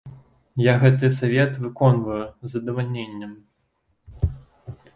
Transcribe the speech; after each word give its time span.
Я 0.67 0.73
гэты 0.83 1.09
савет 1.17 1.53
выконваю 1.65 2.19
з 2.41 2.45
задавальненнем. 2.53 3.39